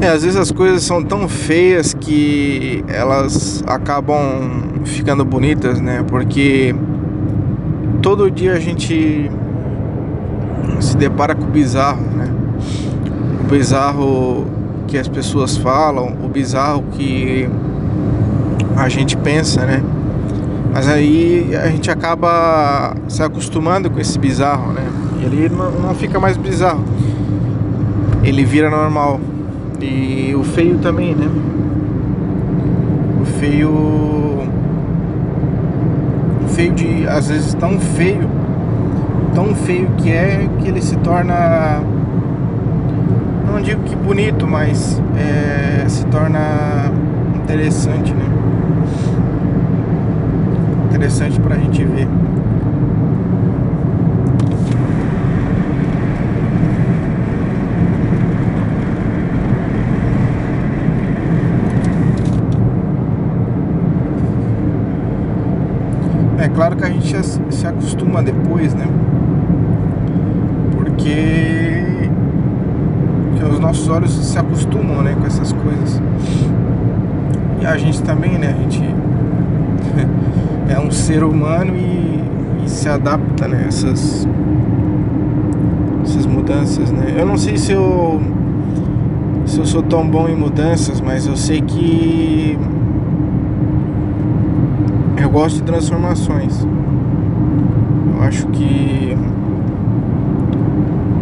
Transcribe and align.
É, 0.00 0.08
às 0.08 0.22
vezes 0.22 0.36
as 0.36 0.52
coisas 0.52 0.84
são 0.84 1.02
tão 1.02 1.28
feias 1.28 1.92
que 1.92 2.84
elas 2.86 3.64
acabam 3.66 4.22
ficando 4.84 5.24
bonitas, 5.24 5.80
né? 5.80 6.04
Porque 6.06 6.72
todo 8.00 8.30
dia 8.30 8.52
a 8.52 8.60
gente 8.60 9.28
se 10.80 10.96
depara 10.96 11.34
com 11.34 11.44
o 11.44 11.48
bizarro, 11.48 12.02
né? 12.16 12.32
O 13.40 13.50
bizarro 13.50 14.46
que 14.86 14.96
as 14.96 15.08
pessoas 15.08 15.56
falam, 15.56 16.16
o 16.22 16.28
bizarro 16.28 16.84
que 16.92 17.48
a 18.76 18.88
gente 18.88 19.16
pensa, 19.16 19.66
né? 19.66 19.82
Mas 20.72 20.88
aí 20.88 21.56
a 21.56 21.66
gente 21.66 21.90
acaba 21.90 22.94
se 23.08 23.20
acostumando 23.20 23.90
com 23.90 23.98
esse 23.98 24.16
bizarro, 24.16 24.72
né? 24.72 24.86
Ele 25.20 25.48
não 25.48 25.92
fica 25.92 26.20
mais 26.20 26.36
bizarro. 26.36 26.84
Ele 28.22 28.44
vira 28.44 28.70
normal. 28.70 29.18
E 29.80 30.34
o 30.34 30.42
feio 30.42 30.78
também, 30.78 31.14
né? 31.14 31.28
O 33.22 33.24
feio. 33.24 33.70
O 36.44 36.48
feio 36.48 36.72
de. 36.72 37.06
Às 37.06 37.28
vezes 37.28 37.54
tão 37.54 37.78
feio. 37.78 38.28
Tão 39.34 39.54
feio 39.54 39.88
que 39.98 40.10
é 40.10 40.48
que 40.58 40.68
ele 40.68 40.82
se 40.82 40.96
torna. 40.96 41.80
Não 43.46 43.60
digo 43.60 43.82
que 43.84 43.94
bonito, 43.94 44.46
mas 44.46 45.00
é, 45.16 45.88
se 45.88 46.04
torna 46.06 46.90
interessante, 47.36 48.12
né? 48.12 48.24
Interessante 50.90 51.40
pra 51.40 51.56
gente 51.56 51.84
ver. 51.84 52.08
É 66.40 66.48
claro 66.48 66.76
que 66.76 66.84
a 66.84 66.88
gente 67.08 67.54
se 67.54 67.66
acostuma 67.66 68.22
depois, 68.22 68.74
né? 68.74 68.86
Porque, 70.76 72.10
porque 73.30 73.44
os 73.44 73.58
nossos 73.58 73.88
olhos 73.88 74.10
se 74.10 74.38
acostumam, 74.38 75.02
né, 75.02 75.16
com 75.18 75.26
essas 75.26 75.52
coisas. 75.52 76.02
E 77.60 77.66
a 77.66 77.76
gente 77.76 78.02
também, 78.02 78.38
né? 78.38 78.54
A 78.56 78.62
gente 78.62 78.82
é 80.68 80.78
um 80.78 80.90
ser 80.90 81.24
humano 81.24 81.72
e, 81.74 82.64
e 82.64 82.68
se 82.68 82.88
adapta, 82.88 83.48
né? 83.48 83.64
Essas, 83.66 84.28
essas 86.04 86.26
mudanças, 86.26 86.90
né? 86.90 87.14
Eu 87.16 87.26
não 87.26 87.36
sei 87.36 87.56
se 87.56 87.72
eu 87.72 88.20
se 89.46 89.58
eu 89.58 89.64
sou 89.64 89.82
tão 89.82 90.06
bom 90.06 90.28
em 90.28 90.36
mudanças, 90.36 91.00
mas 91.00 91.26
eu 91.26 91.34
sei 91.34 91.62
que 91.62 92.58
eu 95.16 95.30
gosto 95.30 95.56
de 95.56 95.62
transformações. 95.62 96.66
Acho 98.28 98.46
que 98.48 99.16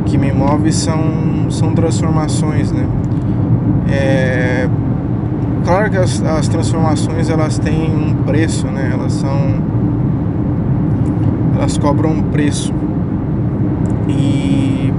que 0.06 0.18
me 0.18 0.32
move 0.32 0.72
são, 0.72 1.48
são 1.50 1.72
transformações, 1.72 2.72
né? 2.72 2.84
É, 3.88 4.68
claro 5.64 5.88
que 5.88 5.96
as, 5.96 6.20
as 6.20 6.48
transformações 6.48 7.30
elas 7.30 7.60
têm 7.60 7.94
um 7.94 8.24
preço, 8.24 8.66
né? 8.66 8.90
Elas 8.92 9.12
são 9.12 9.38
elas 11.54 11.78
cobram 11.78 12.10
um 12.10 12.22
preço 12.22 12.74
e 14.08 14.92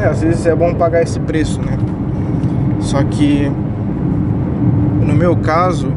é, 0.00 0.06
às 0.06 0.22
vezes 0.22 0.46
é 0.46 0.54
bom 0.54 0.74
pagar 0.74 1.02
esse 1.02 1.20
preço, 1.20 1.60
né? 1.60 1.76
Só 2.80 3.02
que 3.04 3.52
no 5.02 5.12
meu 5.12 5.36
caso 5.36 5.92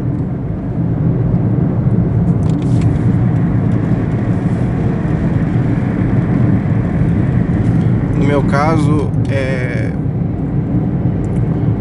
no 8.22 8.22
meu 8.33 8.41
caso 8.45 9.11
é 9.29 9.91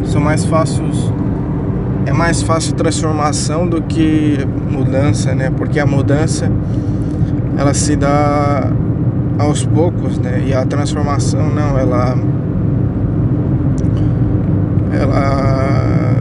são 0.05 0.21
mais 0.21 0.45
fáceis 0.45 1.11
é 2.05 2.13
mais 2.13 2.43
fácil 2.43 2.75
transformação 2.75 3.67
do 3.67 3.81
que 3.81 4.37
mudança, 4.71 5.35
né? 5.35 5.51
Porque 5.51 5.81
a 5.81 5.87
mudança 5.87 6.53
ela 7.57 7.73
se 7.73 7.97
dá 7.97 8.71
aos 9.39 9.65
poucos, 9.65 10.19
né? 10.19 10.43
E 10.47 10.53
a 10.53 10.67
transformação 10.67 11.49
não, 11.49 11.79
ela 11.79 12.19
ela 14.93 16.17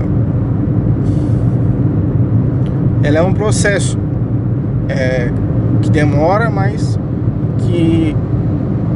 ela 3.03 3.17
é 3.17 3.21
um 3.21 3.33
processo 3.33 3.99
é, 4.87 5.29
que 5.81 5.89
demora, 5.89 6.49
mas 6.49 6.97
que 7.57 8.15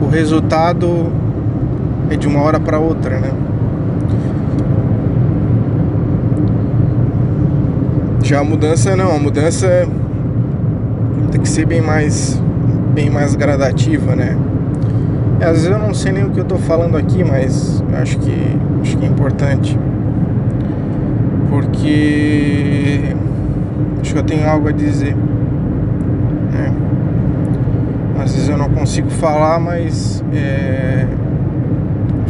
o 0.01 0.07
resultado 0.07 1.24
é 2.09 2.15
de 2.15 2.27
uma 2.27 2.41
hora 2.41 2.59
para 2.59 2.79
outra, 2.79 3.19
né? 3.19 3.31
Já 8.23 8.39
a 8.39 8.43
mudança 8.43 8.95
não, 8.95 9.15
a 9.15 9.19
mudança 9.19 9.87
tem 11.31 11.41
que 11.41 11.49
ser 11.49 11.65
bem 11.65 11.81
mais 11.81 12.41
bem 12.93 13.09
mais 13.09 13.35
gradativa, 13.35 14.15
né? 14.15 14.37
E 15.39 15.43
às 15.43 15.51
vezes 15.51 15.65
eu 15.65 15.77
não 15.77 15.93
sei 15.93 16.11
nem 16.11 16.23
o 16.23 16.29
que 16.31 16.39
eu 16.39 16.45
tô 16.45 16.57
falando 16.57 16.97
aqui, 16.97 17.23
mas 17.23 17.83
acho 18.01 18.17
que 18.19 18.33
acho 18.81 18.97
que 18.97 19.05
é 19.05 19.07
importante. 19.07 19.77
Porque 21.49 23.15
acho 24.01 24.13
que 24.13 24.19
eu 24.19 24.23
tenho 24.23 24.49
algo 24.49 24.69
a 24.69 24.71
dizer. 24.71 25.15
Né? 26.51 26.73
Às 28.17 28.33
vezes 28.33 28.49
eu 28.49 28.57
não 28.57 28.69
consigo 28.69 29.09
falar, 29.09 29.59
mas 29.59 30.23
é, 30.33 31.05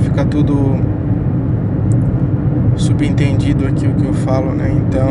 fica 0.06 0.24
tudo 0.24 0.80
subentendido 2.78 3.66
aqui 3.66 3.88
o 3.88 3.96
que 3.96 4.06
eu 4.06 4.14
falo, 4.14 4.52
né? 4.52 4.72
Então 4.72 5.10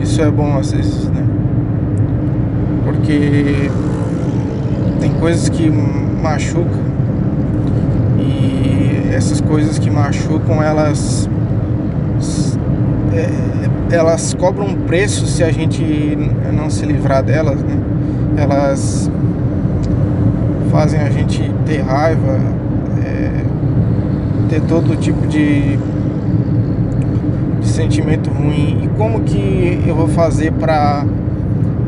isso 0.00 0.22
é 0.22 0.30
bom 0.30 0.56
às 0.56 0.72
vezes, 0.72 1.08
né? 1.10 1.24
Porque 2.84 3.70
tem 5.00 5.12
coisas 5.14 5.48
que 5.48 5.70
machucam 6.22 6.88
e 8.18 9.12
essas 9.12 9.40
coisas 9.40 9.78
que 9.78 9.90
machucam 9.90 10.62
elas 10.62 11.28
é, 13.12 13.96
elas 13.96 14.34
cobram 14.34 14.74
preço 14.86 15.26
se 15.26 15.42
a 15.42 15.50
gente 15.50 15.82
não 16.54 16.70
se 16.70 16.86
livrar 16.86 17.22
delas, 17.22 17.60
né? 17.60 17.76
Elas 18.36 19.10
fazem 20.70 21.00
a 21.00 21.10
gente 21.10 21.42
ter 21.66 21.80
raiva, 21.80 22.38
ter 24.48 24.60
todo 24.62 24.96
tipo 24.96 25.26
de 25.26 25.78
sentimento 27.62 28.30
ruim 28.30 28.84
e 28.84 28.88
como 28.96 29.20
que 29.20 29.82
eu 29.86 29.94
vou 29.94 30.08
fazer 30.08 30.52
para 30.52 31.04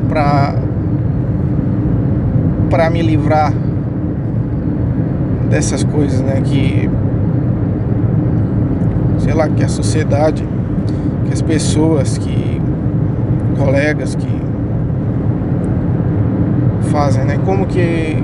para 0.09 0.55
para 2.69 2.91
me 2.91 3.03
livrar 3.03 3.53
dessas 5.49 5.83
coisas, 5.83 6.21
né, 6.21 6.41
que 6.45 6.89
sei 9.19 9.35
lá, 9.35 9.49
que 9.49 9.63
a 9.63 9.69
sociedade, 9.69 10.45
que 11.27 11.33
as 11.33 11.43
pessoas, 11.43 12.17
que 12.19 12.61
colegas 13.59 14.15
que 14.15 14.41
fazem, 16.91 17.25
né? 17.25 17.39
Como 17.45 17.67
que 17.67 18.17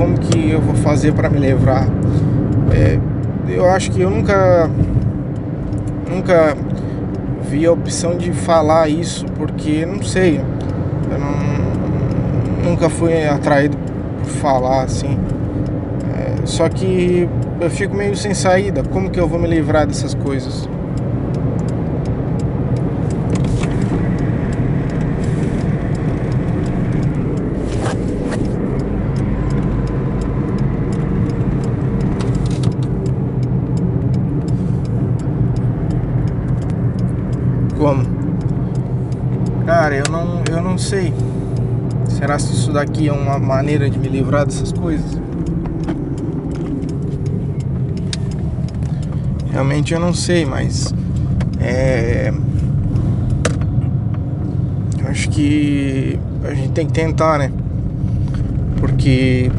como 0.00 0.18
que 0.18 0.50
eu 0.50 0.62
vou 0.62 0.74
fazer 0.76 1.12
para 1.12 1.28
me 1.28 1.38
livrar? 1.38 1.86
É, 2.72 2.98
eu 3.46 3.68
acho 3.68 3.90
que 3.90 4.00
eu 4.00 4.08
nunca 4.08 4.70
nunca 6.08 6.56
vi 7.50 7.66
a 7.66 7.72
opção 7.72 8.16
de 8.16 8.32
falar 8.32 8.88
isso 8.88 9.26
porque 9.36 9.84
não 9.84 10.02
sei, 10.02 10.40
eu 11.12 11.18
não, 11.18 12.70
nunca 12.70 12.88
fui 12.88 13.26
atraído 13.26 13.76
por 14.22 14.30
falar 14.30 14.84
assim. 14.84 15.18
É, 16.16 16.46
só 16.46 16.66
que 16.70 17.28
eu 17.60 17.68
fico 17.68 17.94
meio 17.94 18.16
sem 18.16 18.32
saída. 18.32 18.82
Como 18.82 19.10
que 19.10 19.20
eu 19.20 19.28
vou 19.28 19.38
me 19.38 19.46
livrar 19.46 19.86
dessas 19.86 20.14
coisas? 20.14 20.66
Como? 37.80 38.04
Cara, 39.64 39.96
eu 39.96 40.04
não, 40.10 40.42
eu 40.50 40.60
não 40.60 40.68
sei. 40.80 41.12
Será 42.08 42.36
que 42.36 42.42
isso 42.42 42.72
daqui 42.72 43.08
é 43.08 43.12
uma 43.12 43.38
maneira 43.38 43.88
de 43.88 43.98
me 43.98 44.08
livrar 44.08 44.44
dessas 44.44 44.72
coisas? 44.72 45.18
Realmente 49.52 49.92
eu 49.92 50.00
não 50.00 50.12
sei, 50.14 50.44
mas 50.44 50.94
é, 51.60 52.32
acho 55.08 55.28
que 55.28 56.18
a 56.44 56.54
gente 56.54 56.70
tem 56.70 56.86
que 56.86 56.92
tentar, 56.92 57.38
né? 57.38 57.52
Porque 58.78 59.50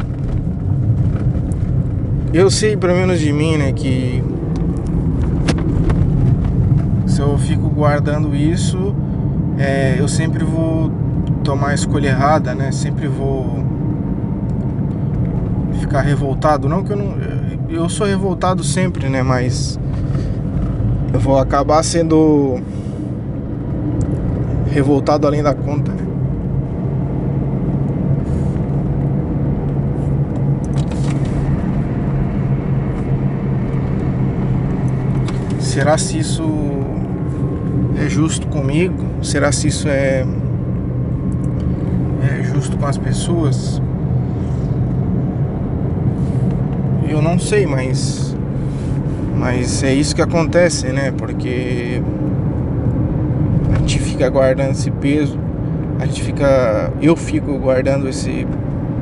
eu 2.34 2.50
sei 2.50 2.76
pelo 2.76 2.94
menos 2.94 3.20
de 3.20 3.32
mim, 3.32 3.58
né, 3.58 3.72
que 3.74 4.24
se 7.06 7.20
eu 7.20 7.38
fico 7.38 7.70
guardando 7.70 8.36
isso, 8.36 8.96
é, 9.58 9.96
eu 10.00 10.08
sempre 10.08 10.44
vou 10.44 10.91
tomar 11.44 11.70
a 11.70 11.74
escolha 11.74 12.10
errada, 12.10 12.54
né? 12.54 12.72
Sempre 12.72 13.08
vou 13.08 13.64
ficar 15.80 16.02
revoltado. 16.02 16.70
Não 16.70 16.84
que 16.84 16.94
eu 16.94 16.98
não. 16.98 17.16
Eu 17.70 17.88
sou 17.90 18.06
revoltado 18.06 18.64
sempre, 18.64 19.10
né? 19.10 19.24
Mas 19.24 19.80
eu 21.14 21.20
vou 21.20 21.38
acabar 21.38 21.84
sendo 21.84 22.60
revoltado 24.72 25.28
além 25.28 25.44
da 25.44 25.54
conta, 25.54 25.92
né? 25.92 26.02
Será 35.60 35.98
se 35.98 36.20
isso 36.20 36.44
é 37.98 38.10
justo 38.10 38.48
comigo? 38.48 39.06
Será 39.24 39.52
se 39.52 39.68
isso 39.68 39.88
é, 39.88 40.26
justo 42.44 42.78
com 42.78 42.86
as 42.86 42.98
pessoas? 42.98 43.82
Eu 47.08 47.22
não 47.22 47.38
sei, 47.38 47.66
mas 47.66 48.32
mas 49.42 49.82
é 49.82 49.92
isso 49.92 50.16
que 50.16 50.22
acontece, 50.22 50.88
né? 50.94 51.12
Porque 51.18 52.00
a 53.74 53.80
gente 53.80 53.98
fica 53.98 54.30
guardando 54.30 54.72
esse 54.72 54.92
peso, 54.92 55.36
a 56.00 56.06
gente 56.06 56.22
fica, 56.22 56.94
eu 57.02 57.16
fico 57.16 57.58
guardando 57.58 58.08
esse, 58.08 58.46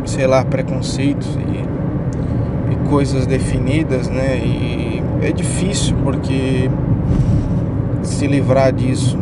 sei 0.05 0.25
lá, 0.25 0.45
preconceitos 0.45 1.27
e, 1.35 2.73
e 2.73 2.89
coisas 2.89 3.27
definidas, 3.27 4.07
né? 4.07 4.37
E 4.37 5.03
é 5.21 5.33
difícil 5.33 5.97
porque 6.05 6.71
se 8.01 8.25
livrar 8.25 8.71
disso 8.71 9.19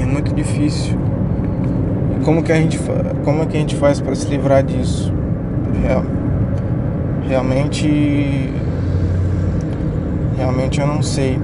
é 0.00 0.04
muito 0.04 0.34
difícil. 0.34 0.96
Como 2.24 2.42
que 2.42 2.52
a 2.52 2.56
gente 2.56 2.78
como 3.24 3.42
é 3.42 3.46
que 3.46 3.56
a 3.56 3.60
gente 3.60 3.76
faz 3.76 4.00
para 4.00 4.14
se 4.14 4.28
livrar 4.28 4.62
disso? 4.62 5.12
Real, 5.82 6.04
realmente 7.28 8.52
realmente 10.36 10.80
eu 10.80 10.86
não 10.86 11.02
sei. 11.02 11.38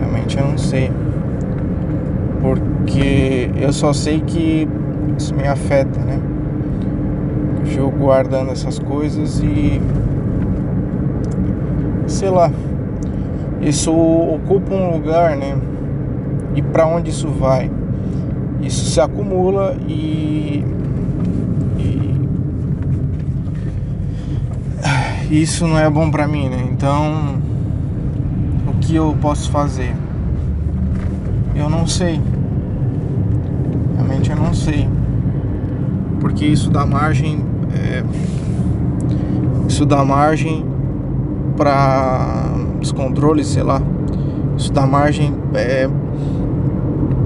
Realmente 0.00 0.38
eu 0.38 0.46
não 0.46 0.58
sei. 0.58 0.90
Porque 2.40 3.50
eu 3.60 3.72
só 3.72 3.92
sei 3.92 4.20
que 4.20 4.68
isso 5.16 5.34
me 5.34 5.46
afeta, 5.46 5.98
né? 6.00 6.20
Eu 7.76 7.90
guardando 7.90 8.52
essas 8.52 8.78
coisas 8.78 9.40
e 9.40 9.80
sei 12.06 12.30
lá, 12.30 12.50
isso 13.60 13.92
ocupa 13.92 14.74
um 14.74 14.92
lugar, 14.92 15.36
né? 15.36 15.56
E 16.54 16.62
para 16.62 16.86
onde 16.86 17.10
isso 17.10 17.28
vai? 17.28 17.70
Isso 18.60 18.86
se 18.86 19.00
acumula 19.00 19.76
e, 19.86 20.64
e 25.30 25.42
isso 25.42 25.66
não 25.66 25.78
é 25.78 25.88
bom 25.88 26.10
para 26.10 26.26
mim, 26.26 26.48
né? 26.48 26.66
Então, 26.72 27.36
o 28.66 28.78
que 28.80 28.94
eu 28.94 29.16
posso 29.20 29.50
fazer? 29.50 29.94
Eu 31.54 31.68
não 31.68 31.86
sei. 31.86 32.20
Realmente 33.96 34.30
eu 34.30 34.36
não 34.36 34.54
sei. 34.54 34.88
Porque 36.20 36.46
isso 36.46 36.70
dá 36.70 36.86
margem. 36.86 37.44
É, 37.74 38.04
isso 39.68 39.84
dá 39.84 40.04
margem 40.04 40.64
para 41.56 42.54
descontrole, 42.80 43.44
sei 43.44 43.62
lá. 43.62 43.80
Isso 44.56 44.72
dá 44.72 44.86
margem 44.86 45.34
é, 45.54 45.88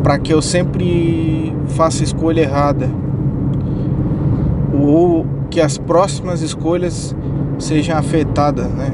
para 0.03 0.19
que 0.19 0.33
eu 0.33 0.41
sempre 0.41 1.55
faça 1.69 2.03
escolha 2.03 2.43
errada. 2.43 2.89
Ou 4.73 5.27
que 5.51 5.61
as 5.61 5.77
próximas 5.77 6.43
escolhas 6.43 7.15
sejam 7.59 7.97
afetadas, 7.97 8.69
né? 8.69 8.93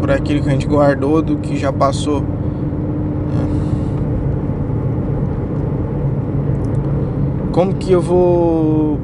Por 0.00 0.10
aquilo 0.10 0.42
que 0.42 0.48
a 0.48 0.52
gente 0.52 0.66
guardou 0.66 1.22
do 1.22 1.36
que 1.36 1.56
já 1.56 1.72
passou. 1.72 2.24
Como 7.52 7.72
que 7.74 7.90
eu 7.90 8.02
vou 8.02 9.00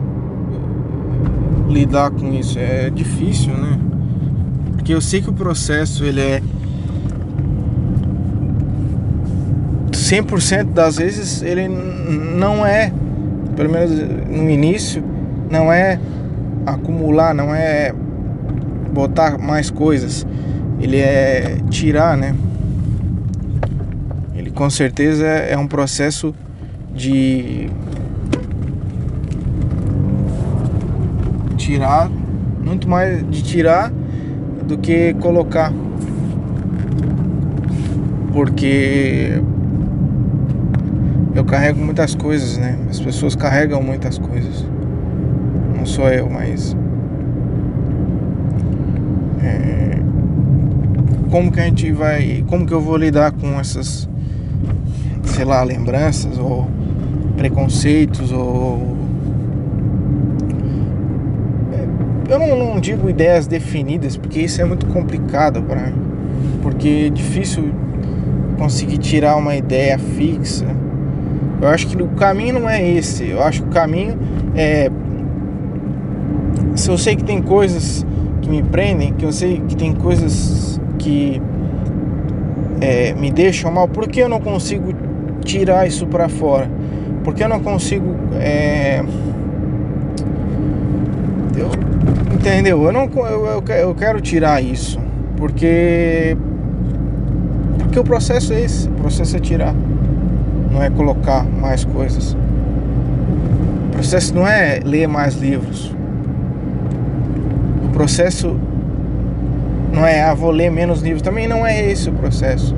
lidar 1.71 2.11
com 2.11 2.31
isso? 2.35 2.59
É 2.59 2.91
difícil, 2.91 3.55
né? 3.55 3.79
Porque 4.73 4.93
eu 4.93 5.01
sei 5.01 5.23
que 5.23 5.31
o 5.31 5.33
processo 5.33 6.05
ele 6.05 6.21
é 6.21 6.43
100% 10.13 10.75
das 10.75 10.99
vezes 10.99 11.41
ele 11.41 11.67
não 11.67 12.67
é, 12.67 12.93
pelo 13.57 13.71
menos 13.71 13.91
no 14.29 14.51
início, 14.51 15.03
não 15.51 15.73
é 15.73 15.99
acumular, 16.67 17.35
não 17.35 17.55
é 17.55 17.95
botar 18.93 19.39
mais 19.39 19.71
coisas. 19.71 20.27
Ele 20.79 20.99
é 20.99 21.57
tirar, 21.71 22.19
né? 22.19 22.35
Ele 24.35 24.51
com 24.51 24.69
certeza 24.69 25.25
é 25.25 25.57
um 25.57 25.67
processo 25.67 26.35
de 26.95 27.71
tirar, 31.57 32.11
muito 32.63 32.87
mais 32.87 33.27
de 33.31 33.43
tirar 33.43 33.91
do 34.69 34.77
que 34.77 35.15
colocar. 35.15 35.73
Porque 38.35 39.41
eu 41.35 41.45
carrego 41.45 41.81
muitas 41.81 42.15
coisas, 42.15 42.59
né? 42.59 42.79
As 42.91 43.01
pessoas 43.01 43.35
carregam 43.35 43.83
muitas 43.83 44.19
coisas. 44.19 44.67
Não 45.77 45.87
sou 45.87 46.09
eu, 46.09 46.29
mas. 46.29 46.77
É... 49.43 49.99
Como 51.31 51.51
que 51.51 51.61
a 51.61 51.65
gente 51.65 51.91
vai. 51.93 52.45
Como 52.49 52.67
que 52.67 52.73
eu 52.73 52.81
vou 52.81 52.97
lidar 52.97 53.33
com 53.33 53.59
essas. 53.59 54.09
Sei 55.25 55.45
lá, 55.45 55.63
lembranças 55.63 56.39
ou 56.39 56.69
preconceitos 57.37 58.31
ou 58.31 58.93
eu 62.33 62.39
não, 62.39 62.57
não, 62.57 62.81
digo 62.81 63.11
ideias 63.11 63.47
definidas, 63.47 64.17
porque 64.17 64.41
isso 64.41 64.59
é 64.63 64.65
muito 64.65 64.87
complicado 64.87 65.63
para 65.63 65.89
mim. 65.89 66.03
Porque 66.63 67.07
é 67.09 67.11
difícil 67.11 67.71
conseguir 68.57 68.97
tirar 68.97 69.37
uma 69.37 69.55
ideia 69.55 69.99
fixa. 69.99 70.65
Eu 71.63 71.69
acho 71.69 71.87
que 71.87 72.03
o 72.03 72.09
caminho 72.09 72.59
não 72.61 72.69
é 72.69 72.87
esse. 72.87 73.31
Eu 73.31 73.43
acho 73.43 73.63
que 73.63 73.69
o 73.69 73.73
caminho 73.73 74.19
é. 74.57 74.91
Se 76.75 76.91
eu 76.91 76.99
sei 76.99 77.15
que 77.15 77.23
tem 77.23 77.41
coisas 77.41 78.05
que 78.41 78.51
me 78.51 78.65
prendem, 78.65 79.13
que 79.13 79.25
eu 79.25 79.33
sei 79.33 79.61
que 79.61 79.77
tem 79.77 79.95
coisas 79.95 80.81
que 80.99 81.41
é, 82.81 83.15
me 83.15 83.31
deixam 83.31 83.71
mal, 83.71 83.87
por 83.87 84.09
que 84.09 84.21
eu 84.21 84.29
não 84.29 84.41
consigo 84.41 84.93
tirar 85.45 85.87
isso 85.87 86.05
para 86.07 86.29
fora? 86.29 86.69
Por 87.23 87.33
que 87.33 87.45
eu 87.45 87.49
não 87.49 87.61
consigo. 87.61 88.13
É, 88.41 89.05
eu, 91.57 91.71
Entendeu? 92.35 92.83
Eu 92.83 92.93
não 92.93 93.09
eu, 93.25 93.63
eu 93.69 93.95
quero 93.95 94.21
tirar 94.21 94.61
isso, 94.61 94.99
porque 95.37 96.37
porque 97.79 98.01
o 98.01 98.03
processo 98.03 98.53
é 98.53 98.63
esse, 98.63 98.89
o 98.89 98.93
processo 98.93 99.37
é 99.37 99.39
tirar, 99.39 99.75
não 100.73 100.83
é 100.83 100.91
colocar 100.91 101.45
mais 101.45 101.85
coisas. 101.85 102.37
O 103.89 103.91
processo 103.93 104.35
não 104.35 104.47
é 104.47 104.81
ler 104.85 105.07
mais 105.07 105.35
livros. 105.35 105.95
O 107.85 107.89
processo 107.91 108.57
não 109.93 110.07
é 110.07 110.23
ah, 110.23 110.35
vou 110.35 110.51
ler 110.51 110.71
menos 110.71 111.03
livros, 111.03 111.23
também 111.23 111.47
não 111.47 111.67
é 111.67 111.91
esse 111.91 112.09
o 112.09 112.13
processo. 112.13 112.75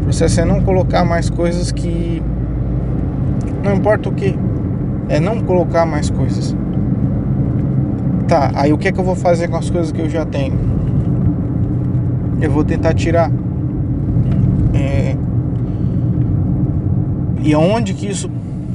O 0.00 0.04
processo 0.04 0.40
é 0.40 0.44
não 0.44 0.60
colocar 0.60 1.04
mais 1.04 1.30
coisas 1.30 1.70
que 1.70 2.20
não 3.62 3.74
importa 3.74 4.08
o 4.08 4.12
que, 4.12 4.36
é 5.08 5.20
não 5.20 5.40
colocar 5.40 5.86
mais 5.86 6.10
coisas. 6.10 6.56
Tá, 8.26 8.50
aí 8.54 8.72
o 8.72 8.78
que 8.78 8.88
é 8.88 8.92
que 8.92 8.98
eu 8.98 9.04
vou 9.04 9.16
fazer 9.16 9.48
com 9.48 9.56
as 9.56 9.70
coisas 9.70 9.92
que 9.92 10.00
eu 10.00 10.08
já 10.08 10.24
tenho? 10.24 10.58
Eu 12.40 12.50
vou 12.50 12.64
tentar 12.64 12.94
tirar. 12.94 13.30
É... 14.72 15.16
E 17.42 17.54
aonde 17.54 17.94
que 17.94 18.06
isso 18.06 18.30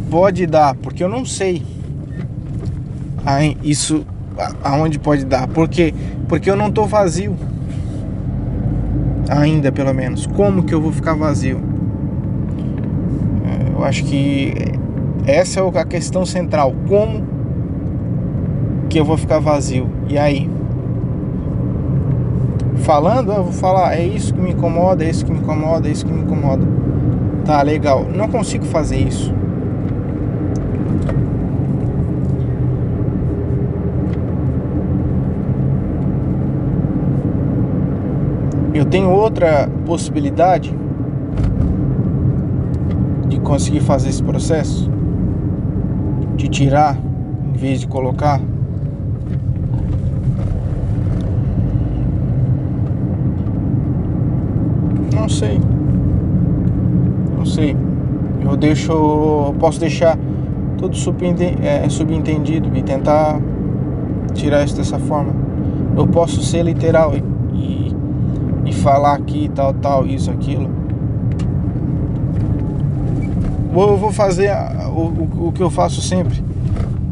pode 0.09 0.45
dar? 0.45 0.75
Porque 0.75 1.03
eu 1.03 1.09
não 1.09 1.25
sei. 1.25 1.63
Isso 3.63 4.05
aonde 4.63 4.99
pode 4.99 5.25
dar? 5.25 5.47
Porque 5.47 5.93
Porque 6.27 6.49
eu 6.49 6.55
não 6.55 6.71
tô 6.71 6.85
vazio. 6.85 7.35
Ainda, 9.29 9.71
pelo 9.71 9.93
menos. 9.93 10.25
Como 10.27 10.63
que 10.63 10.73
eu 10.73 10.81
vou 10.81 10.91
ficar 10.91 11.13
vazio? 11.13 11.59
É, 13.45 13.77
eu 13.77 13.83
acho 13.83 14.03
que 14.05 14.53
essa 15.25 15.59
é 15.59 15.79
a 15.79 15.85
questão 15.85 16.25
central. 16.25 16.73
Como 16.87 17.23
que 18.89 18.99
eu 18.99 19.05
vou 19.05 19.17
ficar 19.17 19.39
vazio? 19.39 19.89
E 20.07 20.17
aí? 20.17 20.49
Falando, 22.77 23.31
eu 23.31 23.43
vou 23.43 23.53
falar, 23.53 23.95
é 23.95 24.05
isso 24.05 24.33
que 24.33 24.39
me 24.39 24.51
incomoda, 24.51 25.03
é 25.03 25.09
isso 25.09 25.25
que 25.25 25.31
me 25.31 25.39
incomoda, 25.39 25.87
é 25.87 25.91
isso 25.91 26.05
que 26.05 26.11
me 26.11 26.21
incomoda. 26.21 26.63
Tá, 27.45 27.61
legal. 27.61 28.07
Não 28.11 28.27
consigo 28.27 28.65
fazer 28.65 28.97
isso. 28.97 29.31
Eu 38.73 38.83
tenho 38.83 39.11
outra 39.11 39.69
possibilidade 39.85 40.75
de 43.29 43.39
conseguir 43.39 43.81
fazer 43.81 44.09
esse 44.09 44.23
processo, 44.23 44.89
de 46.35 46.47
tirar 46.47 46.97
em 47.47 47.57
vez 47.57 47.79
de 47.79 47.87
colocar. 47.87 48.41
Não 55.13 55.29
sei. 55.29 55.64
Sei. 57.55 57.75
Eu 58.43 58.55
deixo. 58.55 59.55
Posso 59.59 59.79
deixar 59.79 60.17
tudo 60.77 60.95
é, 61.63 61.89
subentendido 61.89 62.69
e 62.75 62.83
tentar 62.83 63.39
tirar 64.33 64.63
isso 64.63 64.75
dessa 64.75 64.99
forma. 64.99 65.33
Eu 65.97 66.05
posso 66.05 66.43
ser 66.43 66.63
literal 66.63 67.15
e 67.15 67.35
e 68.65 68.73
falar 68.73 69.13
aqui 69.13 69.49
tal, 69.53 69.73
tal, 69.75 70.05
isso, 70.05 70.31
aquilo. 70.31 70.69
Eu 73.73 73.97
vou 73.97 74.11
fazer 74.11 74.51
o, 74.89 75.47
o, 75.47 75.51
que 75.51 75.61
eu 75.61 75.69
faço 75.69 76.01
sempre, 76.01 76.43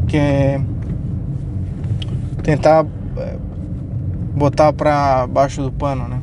que 0.08 0.16
é 0.16 0.60
tentar 2.42 2.84
é, 3.16 3.36
botar 4.34 4.72
pra 4.72 5.26
baixo 5.26 5.62
do 5.62 5.70
pano, 5.70 6.08
né? 6.08 6.20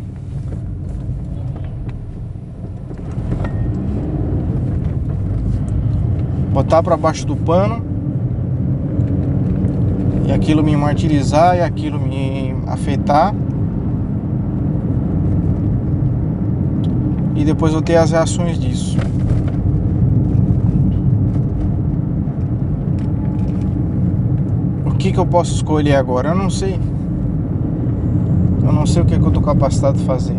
Botar 6.62 6.84
pra 6.84 6.96
baixo 6.96 7.26
do 7.26 7.36
pano 7.36 7.82
e 10.28 10.32
aquilo 10.32 10.64
me 10.64 10.78
martirizar 10.78 11.58
e 11.58 11.62
aquilo 11.62 12.00
me 12.00 12.54
afetar 12.68 13.34
e 17.36 17.44
depois 17.44 17.74
eu 17.74 17.82
ter 17.82 17.96
as 17.96 18.12
reações 18.12 18.60
disso. 18.60 18.96
O 24.86 24.92
que, 24.92 25.12
que 25.12 25.18
eu 25.18 25.26
posso 25.26 25.56
escolher 25.56 25.96
agora? 25.96 26.30
Eu 26.30 26.36
não 26.36 26.52
sei. 26.52 26.80
Eu 28.64 28.72
não 28.72 28.86
sei 28.86 29.02
o 29.02 29.06
que, 29.06 29.18
que 29.18 29.26
eu 29.26 29.32
tô 29.32 29.42
capacitado 29.42 29.98
de 29.98 30.06
fazer. 30.06 30.38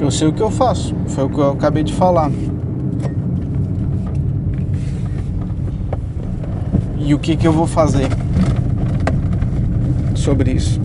Eu 0.00 0.10
sei 0.10 0.26
o 0.26 0.32
que 0.32 0.42
eu 0.42 0.50
faço. 0.50 0.92
Foi 1.06 1.22
o 1.22 1.28
que 1.28 1.38
eu 1.38 1.52
acabei 1.52 1.84
de 1.84 1.92
falar. 1.92 2.32
E 7.06 7.14
o 7.14 7.18
que, 7.18 7.36
que 7.36 7.46
eu 7.46 7.52
vou 7.52 7.66
fazer 7.66 8.08
sobre 10.14 10.52
isso? 10.52 10.78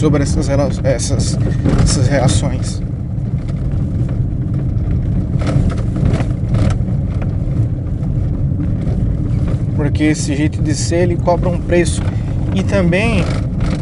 sobre 0.00 0.22
essas, 0.22 0.48
essas, 0.82 1.38
essas 1.82 2.08
reações. 2.08 2.80
Porque 9.76 10.04
esse 10.04 10.34
jeito 10.34 10.62
de 10.62 10.74
ser 10.74 11.02
ele 11.02 11.16
cobra 11.16 11.50
um 11.50 11.60
preço. 11.60 12.02
E 12.54 12.62
também 12.62 13.22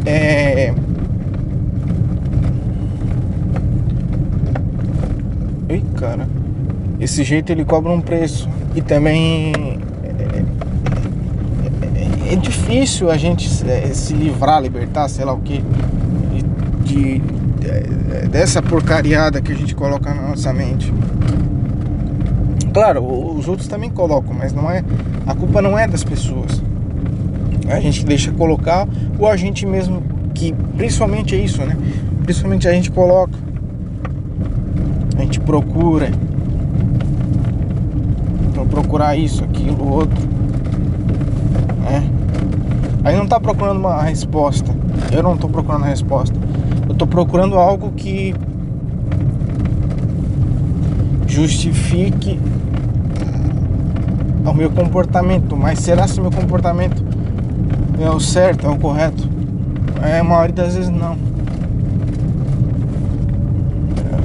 é. 0.05 0.73
Ui, 5.69 5.81
cara. 5.95 6.27
Esse 6.99 7.23
jeito 7.23 7.49
ele 7.49 7.63
cobra 7.63 7.93
um 7.93 8.01
preço. 8.01 8.49
E 8.79 8.81
também 8.81 9.51
é, 10.01 10.07
é, 12.29 12.33
é 12.33 12.35
difícil 12.37 13.11
a 13.11 13.17
gente 13.17 13.49
se 13.49 14.13
livrar, 14.13 14.61
libertar, 14.61 15.09
sei 15.09 15.25
lá 15.25 15.33
o 15.33 15.41
que 15.41 15.61
de, 16.85 17.19
de, 17.19 18.29
dessa 18.29 18.61
porcariada 18.61 19.41
que 19.41 19.51
a 19.51 19.55
gente 19.55 19.75
coloca 19.75 20.13
na 20.13 20.29
nossa 20.29 20.53
mente. 20.53 20.93
Claro, 22.73 23.03
os 23.03 23.49
outros 23.49 23.67
também 23.67 23.89
colocam, 23.89 24.33
mas 24.33 24.53
não 24.53 24.71
é 24.71 24.81
a 25.27 25.35
culpa 25.35 25.61
não 25.61 25.77
é 25.77 25.85
das 25.85 26.05
pessoas. 26.05 26.63
A 27.67 27.81
gente 27.81 28.05
deixa 28.05 28.31
colocar 28.31 28.87
ou 29.19 29.27
a 29.27 29.35
gente 29.35 29.65
mesmo 29.65 30.01
que 30.33 30.53
principalmente 30.77 31.35
é 31.35 31.37
isso, 31.37 31.61
né? 31.65 31.75
Principalmente 32.23 32.65
a 32.65 32.71
gente 32.71 32.89
coloca, 32.91 33.37
a 35.17 35.21
gente 35.21 35.41
procura, 35.41 36.09
procurar 38.69 39.15
isso, 39.15 39.43
aquilo, 39.43 39.87
outro, 39.91 40.19
né? 41.83 42.09
Aí 43.03 43.15
não 43.15 43.27
tá 43.27 43.39
procurando 43.39 43.77
uma 43.77 44.01
resposta. 44.03 44.73
Eu 45.11 45.23
não 45.23 45.37
tô 45.37 45.49
procurando 45.49 45.85
a 45.85 45.87
resposta 45.87 46.37
tô 46.99 47.07
procurando 47.07 47.55
algo 47.57 47.93
que 47.93 48.35
justifique 51.25 52.37
o 54.45 54.53
meu 54.53 54.69
comportamento, 54.69 55.55
mas 55.55 55.79
será 55.79 56.05
se 56.07 56.19
meu 56.19 56.29
comportamento 56.29 57.01
é 58.01 58.09
o 58.09 58.19
certo, 58.19 58.67
é 58.67 58.69
o 58.69 58.77
correto? 58.77 59.29
É, 60.03 60.19
a 60.19 60.23
maioria 60.25 60.55
das 60.55 60.75
vezes 60.75 60.89
não. 60.89 61.15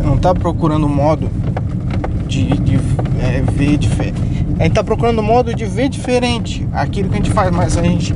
Não 0.04 0.18
tá 0.18 0.34
procurando 0.34 0.88
modo 0.88 1.30
de, 2.26 2.44
de 2.58 2.74
é, 3.22 3.40
ver 3.52 3.76
diferente. 3.76 4.33
A 4.58 4.62
gente 4.62 4.74
tá 4.74 4.84
procurando 4.84 5.22
modo 5.22 5.52
de 5.52 5.64
ver 5.64 5.88
diferente 5.88 6.66
aquilo 6.72 7.08
que 7.08 7.14
a 7.14 7.18
gente 7.18 7.30
faz, 7.30 7.50
mas 7.50 7.76
a 7.76 7.82
gente 7.82 8.14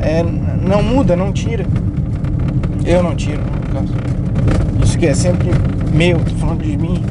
é, 0.00 0.22
não 0.22 0.82
muda, 0.82 1.14
não 1.14 1.32
tira. 1.32 1.64
Eu 2.84 3.02
não 3.02 3.14
tiro 3.14 3.40
caso. 3.72 3.94
Isso 4.82 4.98
que 4.98 5.06
é 5.06 5.14
sempre 5.14 5.50
meu, 5.92 6.18
tô 6.18 6.34
falando 6.36 6.62
de 6.62 6.76
mim. 6.76 7.02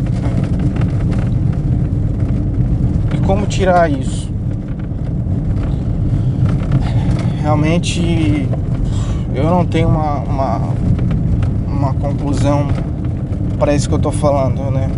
E 3.15 3.17
como 3.25 3.45
tirar 3.45 3.89
isso? 3.89 4.29
Realmente 7.41 8.47
eu 9.33 9.43
não 9.45 9.65
tenho 9.65 9.87
uma, 9.87 10.19
uma, 10.19 10.61
uma 11.65 11.93
conclusão 11.93 12.67
para 13.57 13.73
isso 13.73 13.87
que 13.87 13.95
eu 13.95 13.99
tô 13.99 14.11
falando, 14.11 14.69
né? 14.69 14.89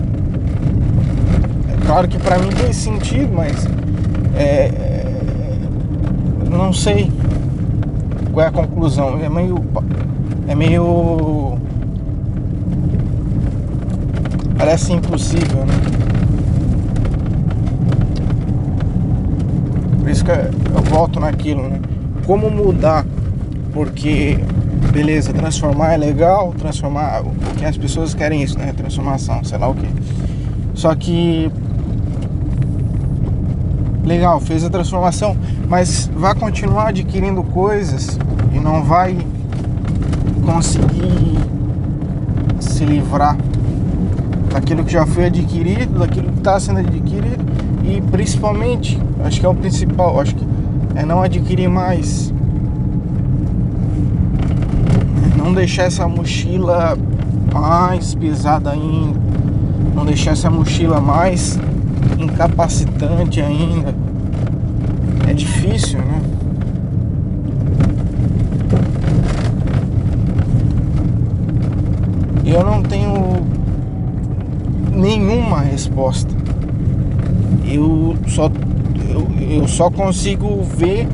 É 1.82 1.86
claro 1.86 2.08
que 2.08 2.18
para 2.18 2.38
mim 2.38 2.50
tem 2.50 2.72
sentido, 2.72 3.34
mas 3.34 3.68
é, 4.36 4.68
é, 4.68 5.12
não 6.50 6.72
sei 6.72 7.12
qual 8.32 8.46
é 8.46 8.50
a 8.50 8.52
conclusão. 8.52 9.20
É 9.24 9.30
meio 9.30 9.64
é 10.52 10.56
meio. 10.56 11.58
Parece 14.58 14.92
impossível, 14.92 15.66
né? 15.66 15.74
Por 20.00 20.10
isso 20.10 20.26
que 20.26 20.32
eu 20.32 20.82
volto 20.90 21.20
naquilo, 21.22 21.70
né? 21.70 21.80
Como 22.26 22.50
mudar? 22.52 23.06
Porque, 23.72 24.38
beleza, 24.92 25.32
transformar 25.32 25.94
é 25.94 25.98
legal, 25.98 26.54
transformar. 26.58 27.22
O 27.22 27.56
que 27.58 27.64
as 27.64 27.78
pessoas 27.78 28.14
querem 28.14 28.44
isso, 28.44 28.60
né? 28.60 28.74
Transformação, 28.76 29.42
sei 29.46 29.58
lá 29.58 29.70
o 29.70 29.74
que. 29.74 29.88
Só 30.74 30.94
que. 30.96 31.50
Legal, 34.04 34.40
fez 34.40 34.64
a 34.64 34.70
transformação, 34.70 35.38
mas 35.70 36.10
vai 36.16 36.34
continuar 36.34 36.88
adquirindo 36.88 37.44
coisas 37.44 38.18
e 38.52 38.60
não 38.60 38.84
vai 38.84 39.18
conseguir 40.44 41.38
se 42.60 42.84
livrar 42.84 43.38
daquilo 44.52 44.84
que 44.84 44.92
já 44.92 45.06
foi 45.06 45.26
adquirido, 45.26 46.00
daquilo 46.00 46.32
que 46.32 46.40
está 46.40 46.60
sendo 46.60 46.80
adquirido 46.80 47.46
e 47.84 48.02
principalmente, 48.02 49.00
acho 49.24 49.40
que 49.40 49.46
é 49.46 49.50
o 49.50 49.56
principal, 49.56 50.20
acho 50.20 50.36
que 50.36 50.46
é 50.96 51.06
não 51.06 51.22
adquirir 51.22 51.70
mais. 51.70 52.34
Não 55.38 55.54
deixar 55.54 55.84
essa 55.84 56.08
mochila 56.08 56.98
mais 57.54 58.14
pesada 58.16 58.72
ainda. 58.72 59.20
Não 59.96 60.06
deixar 60.06 60.32
essa 60.32 60.50
mochila 60.50 61.02
mais 61.02 61.60
incapacitante 62.18 63.42
ainda. 63.42 63.94
É 65.28 65.34
difícil, 65.34 66.00
né? 66.00 66.22
Eu 72.46 72.64
não 72.66 72.82
tenho 72.84 73.46
nenhuma 74.94 75.62
resposta. 75.62 76.36
Eu 77.66 78.16
só 78.28 78.52
eu, 79.10 79.28
eu 79.40 79.68
só 79.68 79.90
consigo 79.90 80.62
ver 80.64 81.08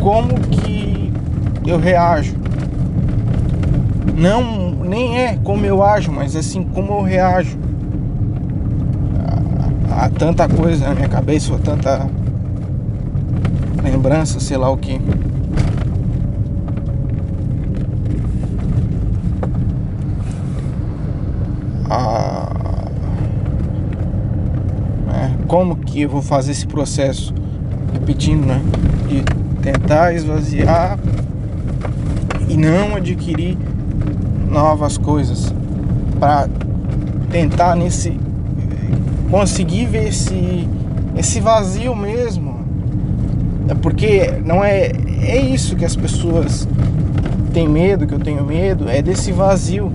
como 0.00 0.34
que 0.50 1.12
eu 1.66 1.78
reajo. 1.78 2.34
Não 4.16 4.70
nem 4.84 5.18
é 5.18 5.38
como 5.42 5.64
eu 5.66 5.82
ajo, 5.82 6.12
mas 6.12 6.36
assim 6.36 6.62
como 6.62 6.92
eu 6.92 7.02
reajo 7.02 7.58
a 9.96 10.10
tanta 10.10 10.46
coisa 10.46 10.88
na 10.88 10.94
minha 10.94 11.08
cabeça, 11.08 11.54
a 11.54 11.58
tanta 11.58 12.06
lembrança, 13.82 14.38
sei 14.38 14.58
lá 14.58 14.68
o 14.68 14.76
que. 14.76 15.00
Ah, 21.88 22.52
é, 25.14 25.30
como 25.46 25.76
que 25.76 26.02
eu 26.02 26.10
vou 26.10 26.20
fazer 26.20 26.52
esse 26.52 26.66
processo? 26.66 27.32
Repetindo, 27.94 28.44
né? 28.44 28.60
De 29.08 29.22
tentar 29.62 30.12
esvaziar 30.12 30.98
e 32.48 32.56
não 32.56 32.96
adquirir 32.96 33.56
novas 34.50 34.98
coisas 34.98 35.54
para 36.20 36.48
tentar 37.30 37.74
nesse 37.74 38.25
conseguir 39.30 39.86
ver 39.86 40.08
esse 40.08 40.68
esse 41.16 41.40
vazio 41.40 41.94
mesmo 41.94 42.60
é 43.68 43.74
porque 43.74 44.32
não 44.44 44.62
é 44.64 44.92
é 45.22 45.40
isso 45.40 45.76
que 45.76 45.84
as 45.84 45.96
pessoas 45.96 46.68
têm 47.52 47.68
medo 47.68 48.06
que 48.06 48.14
eu 48.14 48.18
tenho 48.18 48.44
medo 48.44 48.88
é 48.88 49.00
desse 49.02 49.32
vazio 49.32 49.92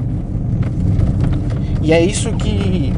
e 1.83 1.91
é 1.93 2.03
isso 2.03 2.31
que 2.33 2.93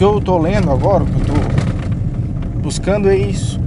que 0.00 0.04
eu 0.04 0.18
tô 0.18 0.38
lendo 0.38 0.70
agora, 0.70 1.04
que 1.04 1.12
eu 1.12 1.26
tô 1.26 2.60
buscando 2.62 3.10
é 3.10 3.16
isso. 3.18 3.60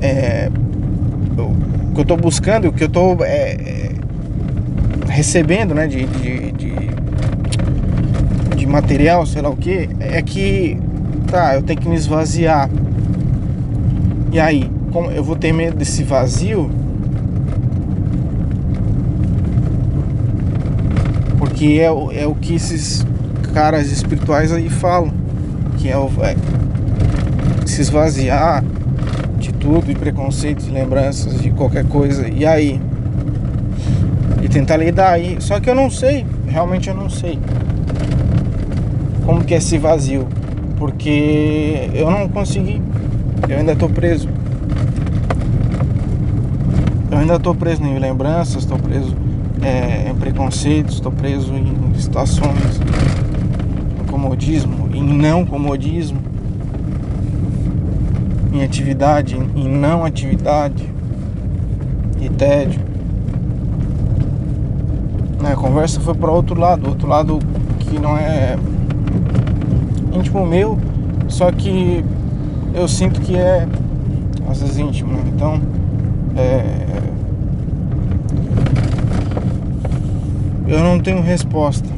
É, 0.00 0.48
o 1.36 1.94
que 1.96 2.00
eu 2.00 2.04
tô 2.04 2.16
buscando, 2.16 2.68
o 2.68 2.72
que 2.72 2.84
eu 2.84 2.88
tô 2.88 3.24
é, 3.24 3.54
é, 3.54 3.90
recebendo, 5.08 5.74
né, 5.74 5.88
de, 5.88 6.06
de, 6.06 6.52
de, 6.52 6.75
de 8.66 8.72
material, 8.72 9.24
sei 9.24 9.40
lá 9.40 9.48
o 9.48 9.56
que, 9.56 9.88
é 10.00 10.20
que, 10.20 10.76
tá, 11.30 11.54
eu 11.54 11.62
tenho 11.62 11.80
que 11.80 11.88
me 11.88 11.94
esvaziar. 11.94 12.68
E 14.32 14.40
aí, 14.40 14.68
como 14.92 15.10
eu 15.10 15.22
vou 15.22 15.36
ter 15.36 15.52
medo 15.52 15.76
desse 15.76 16.02
vazio? 16.02 16.68
Porque 21.38 21.78
é, 21.80 21.90
o, 21.90 22.10
é 22.10 22.26
o 22.26 22.34
que 22.34 22.54
esses 22.54 23.06
caras 23.54 23.90
espirituais 23.90 24.52
aí 24.52 24.68
falam. 24.68 25.12
Que 25.78 25.88
é, 25.88 25.96
o, 25.96 26.10
é 26.22 26.34
se 27.64 27.80
esvaziar 27.80 28.64
de 29.38 29.52
tudo, 29.52 29.86
de 29.86 29.94
preconceitos, 29.94 30.66
de 30.66 30.72
lembranças, 30.72 31.40
de 31.40 31.50
qualquer 31.50 31.86
coisa. 31.86 32.28
E 32.28 32.44
aí? 32.44 32.80
E 34.42 34.48
tentar 34.48 34.76
lidar 34.76 35.12
aí. 35.12 35.36
Só 35.38 35.60
que 35.60 35.70
eu 35.70 35.74
não 35.74 35.88
sei, 35.88 36.26
realmente 36.48 36.88
eu 36.88 36.94
não 36.94 37.08
sei. 37.08 37.38
Como 39.26 39.44
que 39.44 39.52
é 39.52 39.56
esse 39.58 39.76
vazio. 39.76 40.26
Porque 40.78 41.90
eu 41.92 42.10
não 42.10 42.28
consegui. 42.28 42.80
Eu 43.48 43.58
ainda 43.58 43.74
tô 43.74 43.88
preso. 43.88 44.28
Eu 47.10 47.18
ainda 47.18 47.38
tô 47.38 47.54
preso 47.54 47.82
em 47.82 47.98
lembranças, 47.98 48.64
tô 48.64 48.76
preso 48.76 49.14
é, 49.62 50.10
em 50.10 50.14
preconceitos, 50.14 50.94
estou 50.94 51.10
preso 51.10 51.52
em 51.54 51.94
situações, 51.98 52.80
em 54.00 54.06
comodismo, 54.10 54.88
em 54.92 55.02
não 55.02 55.44
comodismo, 55.44 56.20
em 58.52 58.62
atividade, 58.62 59.36
em 59.36 59.68
não 59.68 60.04
atividade 60.04 60.84
e 62.20 62.28
tédio. 62.28 62.80
Né, 65.40 65.52
a 65.52 65.56
conversa 65.56 66.00
foi 66.00 66.14
para 66.14 66.30
outro 66.30 66.58
lado, 66.58 66.88
outro 66.88 67.08
lado 67.08 67.38
que 67.80 67.98
não 67.98 68.16
é 68.16 68.56
íntimo 70.12 70.46
meu, 70.46 70.78
só 71.28 71.50
que 71.50 72.04
eu 72.74 72.86
sinto 72.88 73.20
que 73.20 73.36
é 73.36 73.66
às 74.48 74.60
vezes 74.60 74.78
íntimo, 74.78 75.12
né? 75.12 75.22
então 75.34 75.60
é, 76.36 76.86
eu 80.68 80.80
não 80.80 80.98
tenho 80.98 81.22
resposta. 81.22 81.88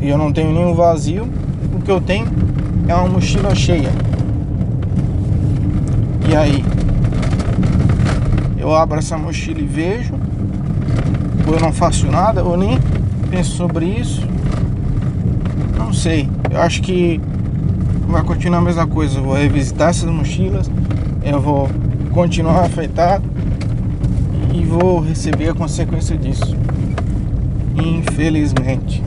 E 0.00 0.08
eu 0.08 0.18
não 0.18 0.32
tenho 0.32 0.52
nenhum 0.52 0.74
vazio. 0.74 1.26
O 1.74 1.80
que 1.80 1.90
eu 1.90 2.00
tenho 2.00 2.26
é 2.86 2.94
uma 2.94 3.08
mochila 3.08 3.54
cheia. 3.54 3.90
E 6.28 6.36
aí? 6.36 6.64
Eu 8.58 8.74
abro 8.74 8.98
essa 8.98 9.16
mochila 9.16 9.60
e 9.60 9.64
vejo. 9.64 10.14
Ou 11.46 11.54
eu 11.54 11.60
não 11.60 11.72
faço 11.72 12.06
nada, 12.06 12.44
ou 12.44 12.56
nem 12.56 12.78
penso 13.30 13.56
sobre 13.56 13.86
isso. 13.86 14.26
Sei. 16.00 16.26
Eu 16.50 16.62
acho 16.62 16.80
que 16.80 17.20
vai 18.08 18.22
continuar 18.22 18.58
a 18.58 18.62
mesma 18.62 18.86
coisa. 18.86 19.18
Eu 19.18 19.22
vou 19.22 19.34
revisitar 19.34 19.90
essas 19.90 20.10
mochilas. 20.10 20.70
Eu 21.22 21.38
vou 21.38 21.68
continuar 22.10 22.64
afetado. 22.64 23.24
E 24.54 24.64
vou 24.64 25.00
receber 25.00 25.50
a 25.50 25.54
consequência 25.54 26.16
disso 26.16 26.56
infelizmente. 27.76 29.02